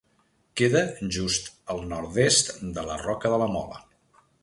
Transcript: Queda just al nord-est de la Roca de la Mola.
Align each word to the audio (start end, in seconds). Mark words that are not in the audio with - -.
Queda 0.61 0.81
just 1.17 1.51
al 1.75 1.83
nord-est 1.93 2.53
de 2.79 2.89
la 2.91 2.99
Roca 3.07 3.37
de 3.37 3.43
la 3.47 3.55
Mola. 3.57 3.83